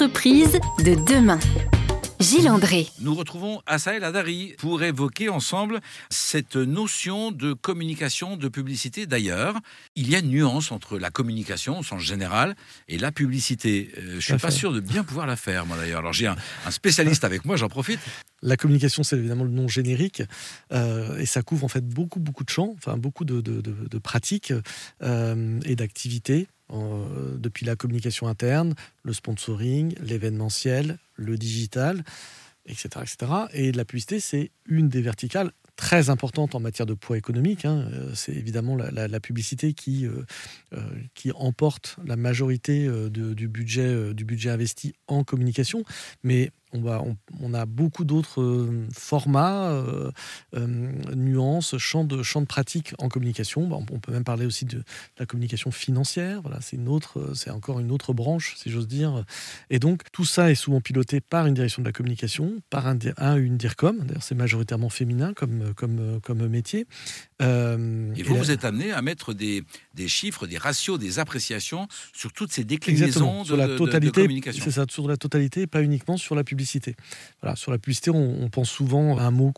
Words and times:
Entreprise 0.00 0.60
de 0.84 0.94
demain. 1.12 1.40
Gilles 2.20 2.48
André. 2.48 2.86
Nous 3.00 3.16
retrouvons 3.16 3.60
Asael 3.66 4.04
Adari 4.04 4.54
pour 4.58 4.80
évoquer 4.84 5.28
ensemble 5.28 5.80
cette 6.08 6.54
notion 6.54 7.32
de 7.32 7.52
communication, 7.52 8.36
de 8.36 8.46
publicité. 8.46 9.08
D'ailleurs, 9.08 9.56
il 9.96 10.08
y 10.08 10.14
a 10.14 10.20
une 10.20 10.28
nuance 10.28 10.70
entre 10.70 11.00
la 11.00 11.10
communication 11.10 11.80
au 11.80 11.82
sens 11.82 12.00
général 12.00 12.54
et 12.86 12.96
la 12.96 13.10
publicité. 13.10 13.90
Euh, 13.98 14.10
je 14.10 14.14
ne 14.14 14.20
suis 14.20 14.34
pas 14.36 14.52
sûr 14.52 14.72
de 14.72 14.78
bien 14.78 15.02
pouvoir 15.02 15.26
la 15.26 15.34
faire, 15.34 15.66
moi 15.66 15.76
d'ailleurs. 15.76 15.98
Alors 15.98 16.12
j'ai 16.12 16.28
un, 16.28 16.36
spécialiste 16.70 17.24
avec 17.24 17.44
moi, 17.44 17.56
j'en 17.56 17.68
profite. 17.68 17.98
La 18.40 18.56
communication, 18.56 19.02
c'est 19.02 19.16
évidemment 19.16 19.42
le 19.42 19.50
nom 19.50 19.66
générique 19.66 20.22
euh, 20.70 21.18
et 21.18 21.26
ça 21.26 21.42
couvre 21.42 21.64
en 21.64 21.68
fait 21.68 21.84
beaucoup, 21.84 22.20
beaucoup 22.20 22.44
de 22.44 22.50
champs, 22.50 22.72
enfin 22.76 22.96
beaucoup 22.96 23.24
de, 23.24 23.98
pratiques 23.98 24.52
euh, 25.02 25.58
et 25.64 25.74
d'activités 25.74 26.46
depuis 26.70 27.64
la 27.64 27.76
communication 27.76 28.28
interne, 28.28 28.74
le 29.02 29.12
sponsoring, 29.12 29.94
l'événementiel, 30.00 30.98
le 31.16 31.36
digital, 31.36 32.04
etc., 32.66 32.88
etc. 33.02 33.32
Et 33.52 33.72
la 33.72 33.84
publicité, 33.84 34.20
c'est 34.20 34.50
une 34.66 34.88
des 34.88 35.00
verticales 35.00 35.52
très 35.78 36.10
importantes 36.10 36.56
en 36.56 36.60
matière 36.60 36.86
de 36.86 36.92
poids 36.92 37.16
économique. 37.16 37.64
Hein. 37.64 37.88
Euh, 37.92 38.10
c'est 38.14 38.32
évidemment 38.32 38.76
la, 38.76 39.20
publicité 39.20 39.72
qui, 39.72 40.06
euh, 40.06 40.24
euh, 40.74 40.80
qui 41.14 41.30
emporte 41.32 41.96
la 42.04 42.16
majorité 42.16 42.88
du, 43.10 43.48
budget, 43.48 44.12
du 44.12 44.24
budget 44.24 44.50
investi 44.50 44.92
en 45.06 45.22
communication. 45.24 45.84
Mais 46.24 46.50
on, 46.72 47.16
on, 47.40 47.54
a 47.54 47.66
beaucoup 47.66 48.04
d'autres 48.04 48.42
euh, 48.42 48.86
formats, 48.92 49.70
euh, 49.70 50.10
euh, 50.54 50.66
nuances, 51.14 51.78
champs 51.78 52.04
de, 52.04 52.22
champs 52.22 52.42
de 52.42 52.46
pratique 52.46 52.94
en 52.98 53.08
communication. 53.08 53.68
on 53.72 53.98
peut 53.98 54.12
même 54.12 54.24
parler 54.24 54.44
aussi 54.44 54.64
de, 54.64 54.82
la 55.18 55.26
communication 55.26 55.70
financière. 55.70 56.42
Voilà, 56.42 56.60
c'est 56.60 56.76
une 56.76 56.88
autre, 56.88 57.32
c'est 57.34 57.50
encore 57.50 57.80
une 57.80 57.90
autre 57.90 58.12
branche, 58.12 58.54
si 58.56 58.70
j'ose 58.70 58.86
dire. 58.86 59.24
Et 59.70 59.78
donc 59.78 60.02
tout 60.12 60.24
ça 60.24 60.50
est 60.50 60.54
souvent 60.54 60.80
piloté 60.80 61.20
par 61.20 61.46
une 61.46 61.54
direction 61.54 61.82
de 61.82 61.88
la 61.88 61.92
communication, 61.92 62.56
par 62.70 62.86
un, 62.86 62.98
une 63.36 63.56
DIRCOM. 63.56 63.98
D'ailleurs, 63.98 64.22
c'est 64.22 64.34
majoritairement 64.34 64.90
féminin 64.90 65.32
comme, 65.34 65.72
comme, 65.74 66.20
comme 66.22 66.46
métier. 66.48 66.86
et 67.40 68.22
vous, 68.24 68.36
vous 68.36 68.50
êtes 68.50 68.64
amené 68.64 68.92
à 68.92 69.00
mettre 69.00 69.32
des, 69.32 69.64
des, 69.94 70.08
chiffres, 70.08 70.46
des 70.46 70.58
ratios, 70.58 70.98
des 70.98 71.18
appréciations 71.18 71.88
sur 72.12 72.32
toutes 72.32 72.52
ces 72.52 72.64
déclinaisons 72.64 73.42
de, 73.42 73.46
sur 73.46 73.56
la 73.56 73.68
totalité, 73.68 74.20
de 74.20 74.26
communication. 74.26 74.64
C'est 74.64 74.72
ça, 74.72 74.84
sur 74.88 75.08
la 75.08 75.16
totalité, 75.16 75.66
pas 75.66 75.82
uniquement 75.82 76.16
sur 76.16 76.34
la 76.34 76.44
publicité 76.44 76.57
sur 76.66 77.70
la 77.70 77.78
publicité, 77.78 78.10
on, 78.10 78.48
pense 78.48 78.70
souvent 78.70 79.18
à 79.18 79.22
un 79.22 79.30
mot 79.30 79.52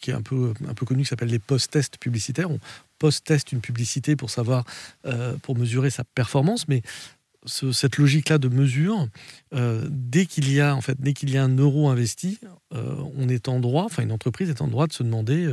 qui 0.00 0.10
est 0.10 0.14
un 0.14 0.22
peu, 0.22 0.54
un 0.68 0.74
peu 0.74 0.86
connu 0.86 1.02
qui 1.02 1.08
s'appelle 1.08 1.28
les 1.28 1.38
post-tests 1.38 1.98
publicitaires. 1.98 2.50
On 2.50 2.60
post-teste 2.98 3.52
une 3.52 3.60
publicité 3.60 4.16
pour 4.16 4.30
savoir, 4.30 4.64
euh, 5.06 5.36
pour 5.42 5.56
mesurer 5.56 5.90
sa 5.90 6.04
performance, 6.04 6.68
mais 6.68 6.82
cette 7.46 7.96
logique-là 7.96 8.38
de 8.38 8.48
mesure, 8.48 9.06
euh, 9.54 9.86
dès 9.90 10.26
qu'il 10.26 10.52
y 10.52 10.60
a 10.60 10.74
en 10.74 10.80
fait, 10.80 11.00
dès 11.00 11.14
qu'il 11.14 11.30
y 11.30 11.38
a 11.38 11.44
un 11.44 11.56
euro 11.56 11.88
investi, 11.88 12.38
euh, 12.74 12.96
on 13.16 13.28
est 13.28 13.48
en 13.48 13.60
droit, 13.60 13.84
enfin 13.84 14.02
une 14.02 14.12
entreprise 14.12 14.50
est 14.50 14.60
en 14.60 14.68
droit 14.68 14.86
de 14.86 14.92
se 14.92 15.02
demander 15.02 15.48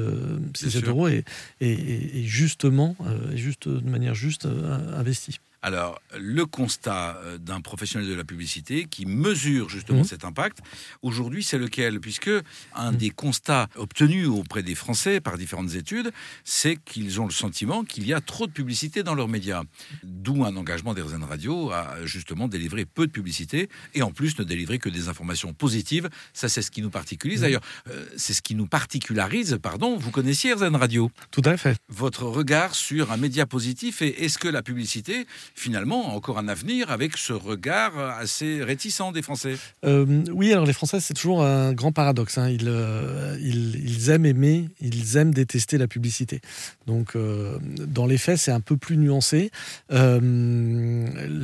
si 0.55 0.71
cet 0.71 0.87
euro 0.87 1.07
est, 1.07 1.23
est 1.61 2.23
justement, 2.23 2.95
juste 3.33 3.67
de 3.67 3.89
manière 3.89 4.15
juste 4.15 4.47
investi. 4.93 5.39
Alors, 5.65 5.99
le 6.15 6.45
constat 6.45 7.17
euh, 7.23 7.39
d'un 7.39 7.59
professionnel 7.59 8.07
de 8.07 8.13
la 8.13 8.23
publicité 8.23 8.85
qui 8.85 9.07
mesure 9.07 9.67
justement 9.67 10.01
mmh. 10.01 10.05
cet 10.05 10.23
impact, 10.23 10.59
aujourd'hui, 11.01 11.43
c'est 11.43 11.57
lequel? 11.57 11.99
Puisque 11.99 12.29
un 12.75 12.91
mmh. 12.91 12.95
des 12.97 13.09
constats 13.09 13.67
obtenus 13.75 14.27
auprès 14.27 14.61
des 14.61 14.75
Français 14.75 15.19
par 15.21 15.39
différentes 15.39 15.73
études, 15.73 16.11
c'est 16.43 16.75
qu'ils 16.75 17.19
ont 17.19 17.25
le 17.25 17.31
sentiment 17.31 17.83
qu'il 17.83 18.05
y 18.05 18.13
a 18.13 18.21
trop 18.21 18.45
de 18.45 18.51
publicité 18.51 19.01
dans 19.01 19.15
leurs 19.15 19.27
médias. 19.27 19.63
D'où 20.03 20.45
un 20.45 20.55
engagement 20.55 20.93
d'Airzen 20.93 21.23
Radio 21.23 21.71
à 21.71 21.95
justement 22.05 22.47
délivrer 22.47 22.85
peu 22.85 23.07
de 23.07 23.11
publicité 23.11 23.67
et 23.95 24.03
en 24.03 24.11
plus 24.11 24.37
ne 24.37 24.43
délivrer 24.43 24.77
que 24.77 24.89
des 24.89 25.07
informations 25.07 25.51
positives. 25.53 26.09
Ça, 26.33 26.47
c'est 26.47 26.61
ce 26.61 26.69
qui 26.69 26.83
nous 26.83 26.91
particulier. 26.91 27.04
D'ailleurs, 27.39 27.61
euh, 27.89 28.05
c'est 28.17 28.33
ce 28.33 28.41
qui 28.41 28.55
nous 28.55 28.67
particularise, 28.67 29.57
pardon. 29.61 29.97
Vous 29.97 30.11
connaissiez 30.11 30.51
Airzen 30.51 30.75
Radio? 30.75 31.11
Tout 31.31 31.41
à 31.45 31.57
fait. 31.57 31.77
Votre 31.89 32.23
regard 32.23 32.75
sur 32.75 33.11
un 33.11 33.17
média 33.17 33.45
positif 33.45 34.01
et 34.01 34.25
est-ce 34.25 34.37
que 34.37 34.47
la 34.47 34.61
publicité 34.61 35.25
finalement 35.53 36.15
encore 36.15 36.37
un 36.39 36.47
avenir 36.47 36.91
avec 36.91 37.17
ce 37.17 37.33
regard 37.33 37.97
assez 37.97 38.63
réticent 38.63 39.11
des 39.13 39.21
Français? 39.21 39.57
Euh, 39.85 40.23
oui, 40.31 40.51
alors 40.51 40.65
les 40.65 40.73
Français, 40.73 40.99
c'est 40.99 41.13
toujours 41.13 41.43
un 41.43 41.73
grand 41.73 41.91
paradoxe. 41.91 42.37
Hein. 42.37 42.55
Euh, 42.63 43.37
ils, 43.41 43.75
ils, 43.83 44.09
aiment 44.09 44.25
aimer, 44.25 44.69
ils 44.79 45.17
aiment 45.17 45.33
détester 45.33 45.77
la 45.77 45.87
publicité. 45.87 46.41
Donc, 46.87 47.15
dans 47.15 48.05
les 48.05 48.17
faits, 48.17 48.37
c'est 48.37 48.51
un 48.51 48.61
peu 48.61 48.77
plus 48.77 48.97
nuancé. 48.97 49.51
il 49.91 49.97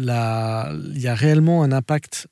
y 0.05 1.07
a 1.07 1.15
réellement 1.15 1.63
un 1.63 1.71
impact 1.71 2.27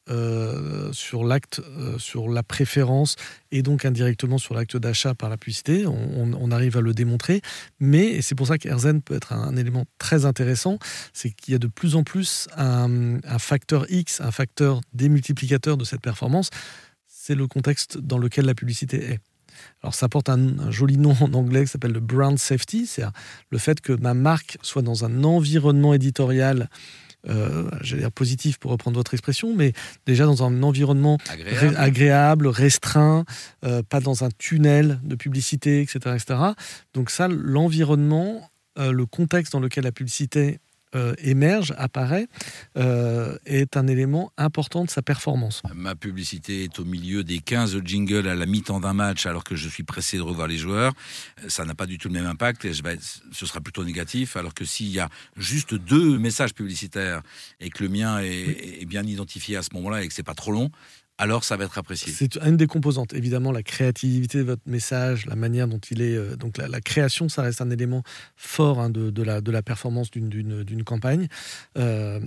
sur 0.92 1.24
l'acte, 1.24 1.62
sur 1.98 2.30
la 2.30 2.44
préférence 2.44 3.16
et 3.52 3.62
donc 3.62 3.86
indirectement 3.86 4.38
sur 4.38 4.54
l'acte 4.54 4.78
d'achat 4.78 5.16
par 5.16 5.30
la 5.30 5.38
publicité. 5.38 5.86
On, 5.88 6.52
arrive 6.52 6.78
à 6.78 6.82
le 6.82 6.94
démontrer. 6.94 7.42
Mais, 7.80 8.24
c'est 8.24 8.34
pour 8.34 8.48
ça 8.48 8.58
qu'Erzen 8.58 9.02
peut 9.02 9.16
être 9.16 9.34
un, 9.34 9.56
élément 9.56 9.86
très 10.00 10.26
intéressant, 10.26 10.80
c'est 11.14 11.30
qu'il 11.30 11.52
y 11.52 11.56
a 11.56 11.60
de 11.60 11.68
plus 11.68 11.96
en 11.96 12.04
plus 12.04 12.48
un, 12.58 13.20
facteur 13.38 13.86
X, 13.92 14.20
un 14.22 14.32
facteur 14.32 14.82
démultiplicateur 14.94 15.78
de 15.78 15.86
cette 15.86 16.02
performance. 16.02 16.50
C'est 17.08 17.36
le 17.36 17.46
contexte 17.46 18.00
dans 18.00 18.18
lequel 18.18 18.46
la 18.46 18.56
publicité 18.56 19.12
est. 19.12 19.20
Alors 19.84 19.94
ça 19.94 20.10
porte 20.10 20.30
un, 20.30 20.72
joli 20.72 20.98
nom 20.98 21.16
en 21.22 21.34
anglais 21.34 21.66
qui 21.66 21.72
s'appelle 21.72 21.92
le 21.92 22.00
brand 22.00 22.38
safety, 22.40 22.88
c'est 22.88 23.04
le 23.50 23.58
fait 23.58 23.82
que 23.82 23.94
ma 23.94 24.14
marque 24.14 24.58
soit 24.62 24.82
dans 24.82 25.06
un 25.06 25.24
environnement 25.24 25.94
éditorial 25.94 26.70
euh, 27.28 27.70
j'allais 27.82 28.02
dire 28.02 28.12
positif 28.12 28.58
pour 28.58 28.72
reprendre 28.72 28.98
votre 28.98 29.14
expression, 29.14 29.54
mais 29.54 29.74
déjà 30.06 30.26
dans 30.26 30.44
un 30.44 30.64
environnement 30.64 31.18
agréable, 31.78 32.48
restreint, 32.48 33.26
euh, 33.66 33.84
pas 33.84 34.00
dans 34.00 34.24
un 34.24 34.30
tunnel 34.38 35.00
de 35.04 35.16
publicité, 35.16 35.82
etc. 35.82 36.16
etc. 36.16 36.40
Donc 36.94 37.10
ça, 37.10 37.28
l'environnement, 37.28 38.50
euh, 38.78 38.92
le 38.92 39.06
contexte 39.06 39.54
dans 39.54 39.60
lequel 39.60 39.84
la 39.84 39.92
publicité 39.92 40.60
euh, 40.96 41.14
émerge, 41.20 41.74
apparaît, 41.78 42.28
euh, 42.78 43.38
est 43.46 43.78
un 43.78 43.88
élément 43.88 44.32
important 44.38 44.86
de 44.86 44.90
sa 44.90 45.02
performance. 45.02 45.62
Ma 45.76 45.96
publicité 45.96 46.64
est 46.64 46.80
au 46.80 46.86
milieu 46.86 47.24
des 47.24 47.40
15 47.40 47.82
jingles 47.84 48.28
à 48.28 48.36
la 48.36 48.46
mi-temps 48.46 48.80
d'un 48.80 48.94
match 48.94 49.26
alors 49.26 49.44
que 49.44 49.56
je 49.56 49.70
suis 49.70 49.84
pressé 49.84 50.18
de 50.18 50.24
revoir 50.24 50.48
les 50.48 50.58
joueurs. 50.58 50.94
Ça 51.48 51.66
n'a 51.66 51.76
pas 51.76 51.86
du 51.86 51.98
tout 51.98 52.08
le 52.08 52.16
même 52.16 52.26
impact 52.26 52.66
et 52.66 52.72
ce 52.74 53.46
sera 53.46 53.62
plutôt 53.62 53.84
négatif. 53.84 54.36
Alors 54.36 54.54
que 54.54 54.66
s'il 54.66 54.90
y 54.90 55.00
a 55.00 55.10
juste 55.38 55.76
deux 55.76 56.18
messages 56.18 56.54
publicitaires 56.54 57.22
et 57.60 57.70
que 57.70 57.84
le 57.84 57.90
mien 57.90 58.20
est, 58.20 58.82
est 58.82 58.86
bien 58.86 59.04
identifié 59.04 59.58
à 59.58 59.62
ce 59.62 59.70
moment-là 59.74 60.04
et 60.04 60.08
que 60.08 60.14
c'est 60.14 60.24
pas 60.24 60.34
trop 60.34 60.52
long, 60.52 60.72
alors 61.20 61.44
ça 61.44 61.58
va 61.58 61.66
être 61.66 61.78
apprécié. 61.78 62.14
C'est 62.14 62.38
une 62.38 62.56
des 62.56 62.66
composantes. 62.66 63.14
Évidemment, 63.14 63.52
la 63.52 63.62
créativité 63.62 64.38
de 64.40 64.44
votre 64.44 64.62
message, 64.66 65.26
la 65.26 65.36
manière 65.36 65.68
dont 65.68 65.82
il 65.92 66.02
est. 66.02 66.16
Euh, 66.16 66.38
donc, 66.38 66.58
la, 66.58 66.82
création, 66.82 67.28
ça 67.28 67.42
reste 67.42 67.60
un 67.60 67.70
élément 67.70 68.04
fort 68.38 68.80
hein, 68.80 68.90
de, 68.90 69.22
la, 69.22 69.42
de 69.42 69.52
la 69.52 69.62
performance 69.62 70.10
d'une 70.12 70.84
campagne. 70.86 71.28
Euh, 71.78 72.22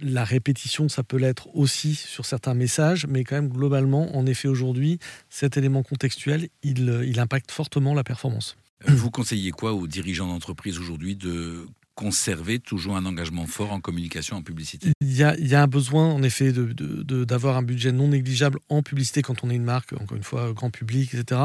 la 0.00 0.24
répétition, 0.24 0.88
ça 0.88 1.04
peut 1.04 1.18
l'être 1.18 1.54
aussi 1.54 1.94
sur 1.94 2.26
certains 2.26 2.54
messages, 2.54 3.06
mais 3.06 3.22
quand 3.22 3.36
même, 3.36 3.48
globalement, 3.48 4.16
en 4.16 4.26
effet, 4.26 4.48
aujourd'hui, 4.48 4.98
cet 5.30 5.56
élément 5.56 5.84
contextuel, 5.84 6.48
il, 6.64 7.00
il 7.06 7.20
impacte 7.20 7.52
fortement 7.52 7.94
la 7.94 8.02
performance. 8.02 8.56
Vous 8.88 9.12
conseillez 9.12 9.52
quoi 9.52 9.72
aux 9.72 9.86
dirigeants 9.86 10.26
d'entreprise 10.26 10.80
aujourd'hui 10.80 11.14
de 11.14 11.64
conserver 11.94 12.58
toujours 12.58 12.96
un 12.96 13.06
engagement 13.06 13.46
fort 13.46 13.72
en 13.72 13.80
communication, 13.80 14.36
en 14.36 14.42
publicité 14.42 14.92
Il 15.00 15.16
y 15.16 15.22
a, 15.22 15.62
un 15.62 15.66
besoin, 15.66 16.12
en 16.12 16.22
effet, 16.22 16.52
d'avoir 16.52 17.56
un 17.56 17.62
budget 17.62 17.92
non 17.92 18.08
négligeable 18.08 18.58
en 18.68 18.82
publicité 18.82 19.22
quand 19.22 19.44
on 19.44 19.50
est 19.50 19.54
une 19.54 19.64
marque, 19.64 19.92
encore 19.92 20.16
une 20.16 20.24
fois, 20.24 20.52
grand 20.52 20.70
public, 20.70 21.14
etc. 21.14 21.40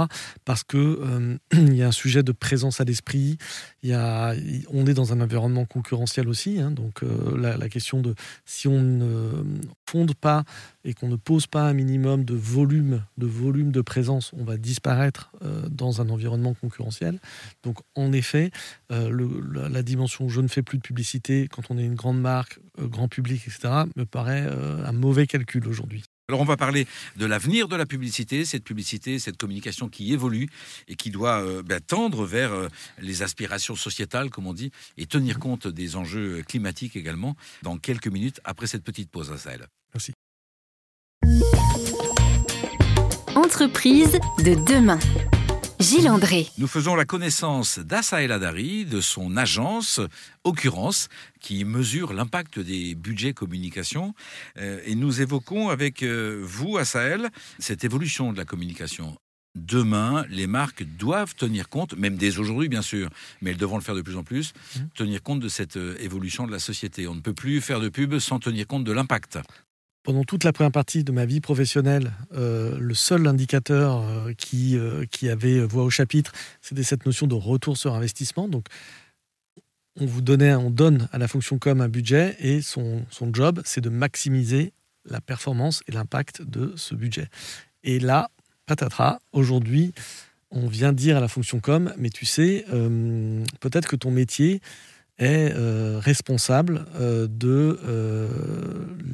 Parce 0.46 0.64
que 0.64 0.78
euh, 0.78 1.38
il 1.54 1.76
y 1.76 1.84
a 1.84 1.88
un 1.88 1.92
sujet 1.92 2.24
de 2.24 2.32
présence 2.32 2.82
à 2.82 2.84
l'esprit. 2.84 3.38
On 3.84 4.86
est 4.86 4.94
dans 4.94 5.14
un 5.14 5.22
environnement 5.22 5.66
concurrentiel 5.66 6.28
aussi. 6.28 6.60
Hein, 6.60 6.72
donc 6.72 7.04
euh, 7.04 7.38
la, 7.38 7.70
question 7.70 8.02
de 8.02 8.16
si 8.46 8.68
on 8.68 8.82
ne 8.82 9.44
fonde 9.88 10.16
pas 10.16 10.44
et 10.84 10.94
qu'on 10.94 11.08
ne 11.08 11.16
pose 11.16 11.48
pas 11.48 11.64
un 11.64 11.74
minimum 11.74 12.24
de 12.24 12.36
volume, 12.36 13.04
de 13.18 13.28
volume 13.28 13.72
de 13.72 13.82
présence, 13.82 14.32
on 14.38 14.44
va 14.44 14.58
disparaître 14.58 15.32
euh, 15.44 15.68
dans 15.70 16.02
un 16.02 16.10
environnement 16.10 16.54
concurrentiel. 16.54 17.20
Donc 17.64 17.78
en 17.96 18.12
effet, 18.14 18.52
la, 18.90 19.70
la 19.70 19.84
dimension 19.84 20.30
je 20.30 20.42
ne 20.42 20.48
fais 20.48 20.64
plus 20.64 20.78
de 20.78 20.84
publicité 20.84 21.48
quand 21.50 21.64
on 21.70 21.78
est 21.78 21.84
une 21.84 21.96
grande 21.96 22.20
marque, 22.20 22.60
euh, 22.80 22.88
grand 22.88 23.08
public, 23.08 23.44
etc., 23.48 23.84
me 23.96 24.06
paraît 24.06 24.46
euh, 24.46 24.86
un 24.86 24.92
mauvais 24.92 25.28
calcul 25.28 25.68
aujourd'hui. 25.68 26.04
Alors 26.28 26.42
on 26.42 26.46
va 26.46 26.58
parler 26.58 26.86
de 27.18 27.26
l'avenir 27.26 27.68
de 27.68 27.76
la 27.76 27.88
publicité, 27.88 28.46
cette 28.46 28.64
publicité, 28.64 29.18
cette 29.18 29.38
communication 29.38 29.90
qui 29.90 30.14
évolue 30.14 30.48
et 30.88 30.96
qui 30.96 31.10
doit 31.10 31.42
euh, 31.42 31.64
ben, 31.64 31.80
tendre 31.80 32.26
vers 32.26 32.52
les 33.00 33.24
aspirations 33.24 33.76
sociétales, 33.76 34.30
comme 34.30 34.46
on 34.46 34.54
dit, 34.54 34.72
et 34.98 35.08
tenir 35.08 35.40
compte 35.40 35.68
des 35.68 35.96
enjeux 35.96 36.44
climatiques 36.48 36.96
également, 36.96 37.36
dans 37.64 37.78
quelques 37.78 38.08
minutes 38.08 38.40
après 38.44 38.68
cette 38.68 38.84
petite 38.84 39.10
pause 39.10 39.32
à 39.32 39.38
Sahel. 39.38 39.68
Merci. 43.50 43.64
Entreprise 43.64 44.20
de 44.46 44.54
demain. 44.72 45.00
Gilles 45.80 46.08
André. 46.10 46.48
Nous 46.60 46.68
faisons 46.68 46.96
la 46.96 47.06
connaissance 47.06 47.80
d'Assa 47.80 48.22
El 48.22 48.32
Adari, 48.32 48.86
de 48.86 49.02
son 49.02 49.38
agence 49.38 50.00
Occurrence, 50.44 51.10
qui 51.40 51.66
mesure 51.66 52.14
l'impact 52.14 52.60
des 52.60 52.94
budgets 52.94 53.34
communication. 53.34 54.14
Euh, 54.58 54.80
et 54.86 54.94
nous 54.94 55.22
évoquons 55.22 55.70
avec 55.70 56.04
euh, 56.04 56.40
vous, 56.44 56.78
Assael, 56.78 57.30
cette 57.58 57.84
évolution 57.84 58.32
de 58.34 58.38
la 58.38 58.46
communication. 58.46 59.18
Demain, 59.56 60.26
les 60.30 60.46
marques 60.46 60.84
doivent 60.84 61.34
tenir 61.34 61.70
compte, 61.70 61.98
même 61.98 62.18
dès 62.18 62.38
aujourd'hui 62.38 62.70
bien 62.70 62.84
sûr, 62.84 63.10
mais 63.42 63.50
elles 63.52 63.58
devront 63.58 63.78
le 63.78 63.84
faire 63.84 63.96
de 63.96 64.04
plus 64.04 64.16
en 64.16 64.24
plus, 64.24 64.54
Mmh. 64.76 64.80
tenir 64.96 65.24
compte 65.24 65.40
de 65.40 65.50
cette 65.50 65.78
euh, 65.78 65.98
évolution 66.00 66.46
de 66.46 66.52
la 66.52 66.60
société. 66.60 67.08
On 67.08 67.16
ne 67.16 67.22
peut 67.22 67.34
plus 67.34 67.62
faire 67.62 67.80
de 67.80 67.90
pub 67.90 68.20
sans 68.20 68.40
tenir 68.40 68.68
compte 68.68 68.84
de 68.84 68.92
l'impact. 68.92 69.40
Pendant 70.04 70.24
toute 70.24 70.46
la 70.46 70.54
première 70.54 70.72
partie 70.72 71.04
de 71.04 71.12
ma 71.12 71.26
vie 71.26 71.42
professionnelle, 71.42 72.14
euh, 72.34 72.78
le 72.80 72.94
seul 72.94 73.28
indicateur 73.28 74.02
euh, 74.02 74.34
qui, 74.34 74.78
euh, 74.78 75.06
qui 75.12 75.28
avait 75.28 75.60
voix 75.60 75.84
au 75.84 75.90
chapitre, 75.90 76.32
c'était 76.62 76.84
cette 76.84 77.06
notion 77.06 77.28
de 77.28 77.36
retour 77.36 77.78
sur 77.78 77.94
investissement. 77.94 78.48
Donc, 78.48 78.66
on 80.00 80.06
vous 80.06 80.22
donnait, 80.22 80.54
on 80.56 80.70
donne 80.70 81.10
à 81.12 81.18
la 81.18 81.28
fonction 81.28 81.60
com 81.60 81.82
un 81.82 81.90
budget 81.90 82.38
et 82.40 82.62
son, 82.62 83.06
son 83.10 83.34
job, 83.34 83.62
c'est 83.66 83.82
de 83.82 83.90
maximiser 83.90 84.72
la 85.04 85.20
performance 85.20 85.84
et 85.88 85.92
l'impact 85.92 86.44
de 86.44 86.74
ce 86.78 86.96
budget. 86.96 87.28
Et 87.84 88.00
là, 88.00 88.30
patatras, 88.68 89.20
aujourd'hui, 89.34 89.94
on 90.50 90.68
vient 90.68 90.94
dire 90.94 91.18
à 91.18 91.20
la 91.20 91.28
fonction 91.28 91.60
com, 91.60 91.94
mais 91.98 92.10
tu 92.10 92.26
sais, 92.26 92.66
peut-être 93.60 93.88
que 93.88 93.96
ton 93.96 94.12
métier 94.12 94.62
est 95.20 95.54
euh, 95.54 96.00
responsable 96.00 96.86
euh, 96.96 97.28
de 97.30 97.80
euh, 97.86 98.28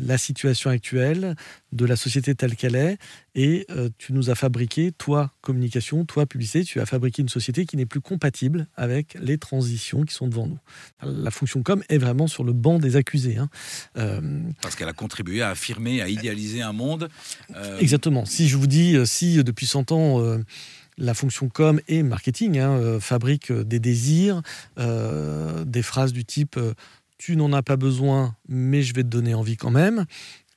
la 0.05 0.17
situation 0.17 0.69
actuelle, 0.69 1.35
de 1.71 1.85
la 1.85 1.95
société 1.95 2.35
telle 2.35 2.55
qu'elle 2.55 2.75
est, 2.75 2.97
et 3.33 3.67
tu 3.97 4.13
nous 4.13 4.29
as 4.29 4.35
fabriqué, 4.35 4.93
toi, 4.93 5.33
communication, 5.41 6.05
toi, 6.05 6.25
publicité, 6.25 6.63
tu 6.63 6.79
as 6.79 6.85
fabriqué 6.85 7.21
une 7.21 7.27
société 7.27 7.65
qui 7.65 7.75
n'est 7.75 7.85
plus 7.85 7.99
compatible 7.99 8.67
avec 8.77 9.17
les 9.19 9.37
transitions 9.37 10.03
qui 10.03 10.13
sont 10.13 10.27
devant 10.29 10.47
nous. 10.47 10.59
La 11.01 11.31
fonction 11.31 11.61
com 11.61 11.83
est 11.89 11.97
vraiment 11.97 12.27
sur 12.27 12.45
le 12.45 12.53
banc 12.53 12.79
des 12.79 12.95
accusés. 12.95 13.37
hein. 13.37 13.49
Parce 14.61 14.75
qu'elle 14.75 14.87
a 14.87 14.93
contribué 14.93 15.41
à 15.41 15.49
affirmer, 15.49 16.01
à 16.01 16.07
idéaliser 16.07 16.61
un 16.61 16.71
monde. 16.71 17.09
Exactement. 17.79 18.23
Si 18.23 18.47
je 18.47 18.55
vous 18.55 18.67
dis, 18.67 18.95
si 19.05 19.43
depuis 19.43 19.65
100 19.65 19.91
ans, 19.91 20.39
la 20.97 21.13
fonction 21.13 21.49
com 21.49 21.79
et 21.87 22.03
marketing 22.03 22.59
hein, 22.59 22.71
euh, 22.71 22.99
fabrique 22.99 23.51
euh, 23.51 23.63
des 23.63 23.79
désirs, 23.79 24.41
euh, 24.79 25.65
des 25.65 25.81
phrases 25.81 26.13
du 26.13 26.25
type 26.25 26.59
tu 27.17 27.37
n'en 27.37 27.53
as 27.53 27.63
pas 27.63 27.77
besoin, 27.77 28.35
mais 28.49 28.83
je 28.83 28.93
vais 28.93 29.01
te 29.01 29.07
donner 29.07 29.33
envie 29.33 29.55
quand 29.55 29.71
même, 29.71 30.03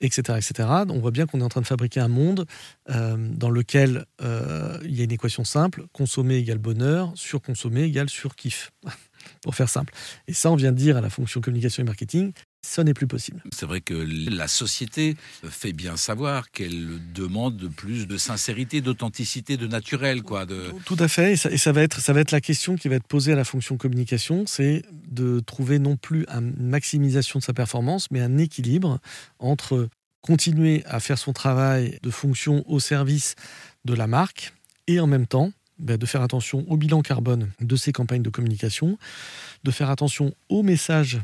etc. 0.01 0.39
etc. 0.39 0.69
On 0.89 0.99
voit 0.99 1.13
bien 1.13 1.25
qu'on 1.25 1.41
est 1.41 1.45
en 1.45 1.49
train 1.49 1.61
de 1.61 1.67
fabriquer 1.67 2.01
un 2.01 2.09
monde 2.09 2.47
dans 2.89 3.49
lequel 3.49 4.07
il 4.21 4.93
y 4.93 5.01
a 5.01 5.05
une 5.05 5.13
équation 5.13 5.45
simple 5.45 5.85
consommer 5.93 6.35
égale 6.35 6.59
bonheur, 6.59 7.13
surconsommer 7.15 7.85
égale 7.85 8.09
surkiff. 8.09 8.73
Pour 9.43 9.55
faire 9.55 9.69
simple. 9.69 9.93
Et 10.27 10.33
ça, 10.33 10.51
on 10.51 10.57
vient 10.57 10.73
de 10.73 10.77
dire 10.77 10.97
à 10.97 11.01
la 11.01 11.11
fonction 11.11 11.41
communication 11.41 11.83
et 11.83 11.87
marketing, 11.87 12.33
ça 12.63 12.85
n'est 12.85 12.95
plus 12.95 13.07
possible. 13.07 13.43
C'est 13.53 13.67
vrai 13.67 13.81
que 13.81 13.95
la 13.95 14.49
société 14.49 15.17
fait 15.49 15.73
bien 15.73 15.97
savoir 15.97 16.51
qu'elle 16.51 16.99
demande 17.13 17.57
de 17.57 17.69
plus 17.69 18.07
de 18.07 18.17
sincérité, 18.17 18.81
d'authenticité, 18.81 19.57
de 19.57 19.67
naturel, 19.67 20.23
quoi. 20.23 20.45
De... 20.45 20.73
Tout 20.85 20.97
à 20.99 21.09
fait, 21.09 21.33
et 21.33 21.37
ça, 21.37 21.51
et 21.51 21.59
ça 21.59 21.73
va 21.73 21.83
être, 21.83 22.01
ça 22.01 22.13
va 22.13 22.21
être 22.21 22.33
la 22.33 22.41
question 22.41 22.77
qui 22.77 22.89
va 22.89 22.97
être 22.97 23.07
posée 23.07 23.33
à 23.33 23.37
la 23.37 23.45
fonction 23.45 23.77
communication, 23.77 24.45
c'est 24.47 24.83
de 25.09 25.41
trouver 25.41 25.79
non 25.79 25.97
plus 25.97 26.27
une 26.29 26.55
maximisation 26.59 27.39
de 27.39 27.45
sa 27.45 27.53
performance, 27.53 28.11
mais 28.11 28.21
un 28.21 28.39
équilibre 28.39 28.99
entre 29.39 29.89
continuer 30.21 30.83
à 30.87 31.01
faire 31.01 31.19
son 31.19 31.33
travail 31.33 31.99
de 32.03 32.11
fonction 32.11 32.65
au 32.69 32.81
service 32.81 33.35
de 33.85 33.95
la 33.95 34.07
marque 34.07 34.53
et 34.87 35.01
en 35.01 35.07
même 35.07 35.27
temps 35.27 35.53
ben, 35.79 35.97
de 35.97 36.07
faire 36.07 36.23
attention 36.23 36.65
au 36.69 36.77
bilan 36.77 37.03
carbone 37.03 37.51
de 37.61 37.77
ses 37.77 37.93
campagnes 37.93 38.23
de 38.23 38.31
communication, 38.31 38.99
de 39.63 39.71
faire 39.71 39.91
attention 39.91 40.35
aux 40.49 40.63
messages 40.63 41.19